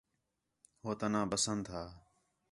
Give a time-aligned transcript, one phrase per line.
[0.81, 1.83] ہو تا ناں بسنت ہا